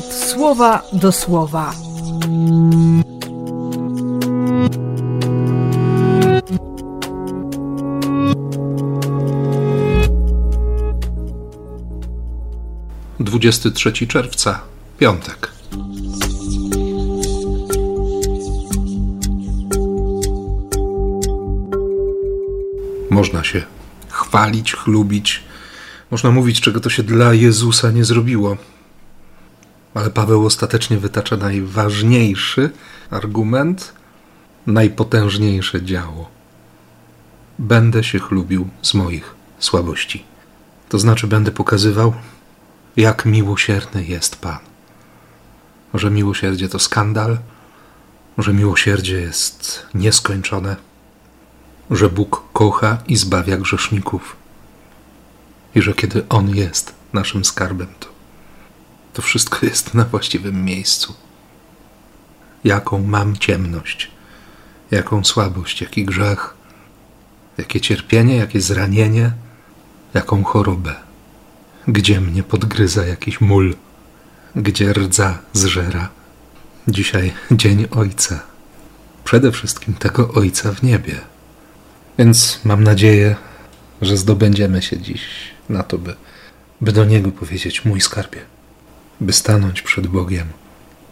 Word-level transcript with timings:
słowa 0.00 0.82
do 0.92 1.12
słowa. 1.12 1.74
Dwudziesty 13.20 13.70
trzeci 13.70 14.08
czerwca, 14.08 14.60
piątek. 14.98 15.52
Można 23.10 23.44
się 23.44 23.62
chwalić, 24.08 24.72
chlubić, 24.72 25.42
można 26.10 26.30
mówić, 26.30 26.60
czego 26.60 26.80
to 26.80 26.90
się 26.90 27.02
dla 27.02 27.34
Jezusa 27.34 27.90
nie 27.90 28.04
zrobiło. 28.04 28.56
Ale 29.94 30.10
Paweł 30.10 30.46
ostatecznie 30.46 30.98
wytacza 30.98 31.36
najważniejszy 31.36 32.70
argument, 33.10 33.94
najpotężniejsze 34.66 35.82
działo. 35.82 36.30
Będę 37.58 38.04
się 38.04 38.18
chlubił 38.18 38.68
z 38.82 38.94
moich 38.94 39.34
słabości. 39.58 40.24
To 40.88 40.98
znaczy, 40.98 41.26
będę 41.26 41.50
pokazywał, 41.50 42.14
jak 42.96 43.24
miłosierny 43.26 44.04
jest 44.04 44.36
Pan. 44.36 44.58
Że 45.94 46.10
miłosierdzie 46.10 46.68
to 46.68 46.78
skandal, 46.78 47.38
że 48.38 48.54
miłosierdzie 48.54 49.20
jest 49.20 49.86
nieskończone, 49.94 50.76
że 51.90 52.10
Bóg 52.10 52.42
kocha 52.52 52.98
i 53.06 53.16
zbawia 53.16 53.56
grzeszników 53.56 54.36
i 55.74 55.82
że 55.82 55.94
kiedy 55.94 56.28
On 56.28 56.56
jest 56.56 56.94
naszym 57.12 57.44
skarbem, 57.44 57.88
to, 58.00 58.08
to 59.12 59.22
wszystko 59.22 59.58
jest 59.66 59.94
na 59.94 60.04
właściwym 60.04 60.64
miejscu. 60.64 61.14
Jaką 62.64 63.02
mam 63.02 63.36
ciemność, 63.36 64.10
jaką 64.90 65.24
słabość, 65.24 65.80
jaki 65.80 66.04
grzech, 66.04 66.54
jakie 67.58 67.80
cierpienie, 67.80 68.36
jakie 68.36 68.60
zranienie, 68.60 69.32
jaką 70.14 70.44
chorobę, 70.44 70.94
gdzie 71.88 72.20
mnie 72.20 72.42
podgryza 72.42 73.06
jakiś 73.06 73.40
mól, 73.40 73.74
gdzie 74.56 74.92
rdza 74.92 75.38
zżera. 75.52 76.08
Dzisiaj 76.88 77.32
Dzień 77.50 77.86
Ojca. 77.90 78.40
Przede 79.24 79.52
wszystkim 79.52 79.94
tego 79.94 80.32
Ojca 80.32 80.72
w 80.72 80.82
niebie. 80.82 81.20
Więc 82.18 82.60
mam 82.64 82.84
nadzieję, 82.84 83.36
że 84.02 84.16
zdobędziemy 84.16 84.82
się 84.82 84.98
dziś 84.98 85.22
na 85.68 85.82
to, 85.82 85.98
by, 85.98 86.14
by 86.80 86.92
do 86.92 87.04
Niego 87.04 87.30
powiedzieć: 87.30 87.84
Mój 87.84 88.00
skarbie, 88.00 88.40
by 89.22 89.32
stanąć 89.32 89.82
przed 89.82 90.06
Bogiem 90.06 90.48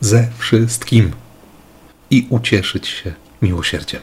ze 0.00 0.28
wszystkim 0.38 1.12
i 2.10 2.26
ucieszyć 2.30 2.88
się 2.88 3.12
miłosierdziem. 3.42 4.02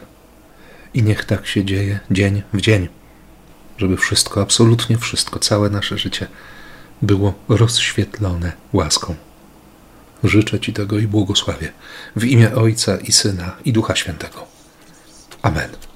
I 0.94 1.04
niech 1.04 1.26
tak 1.26 1.48
się 1.48 1.66
dzieje 1.66 2.00
dzień 2.12 2.42
w 2.54 2.62
dzień, 2.62 2.88
żeby 3.78 3.98
wszystko, 3.98 4.42
absolutnie 4.42 4.98
wszystko, 4.98 5.40
całe 5.40 5.70
nasze 5.70 5.98
życie 5.98 6.28
było 7.02 7.34
rozświetlone 7.50 8.52
łaską. 8.74 9.16
Życzę 10.24 10.60
Ci 10.60 10.74
tego 10.74 11.00
i 11.00 11.08
błogosławię 11.08 11.72
w 12.16 12.24
imię 12.24 12.56
Ojca 12.56 12.98
i 12.98 13.12
Syna 13.12 13.56
i 13.66 13.74
Ducha 13.74 13.96
Świętego. 13.96 14.48
Amen. 15.42 15.91